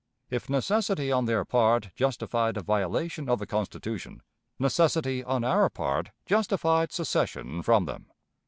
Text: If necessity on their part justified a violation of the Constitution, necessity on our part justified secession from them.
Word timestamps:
If 0.31 0.49
necessity 0.49 1.11
on 1.11 1.25
their 1.25 1.45
part 1.45 1.91
justified 1.95 2.57
a 2.57 2.63
violation 2.63 3.29
of 3.29 3.37
the 3.37 3.45
Constitution, 3.45 4.23
necessity 4.57 5.23
on 5.23 5.43
our 5.43 5.69
part 5.69 6.09
justified 6.25 6.91
secession 6.91 7.61
from 7.61 7.85
them. 7.85 8.07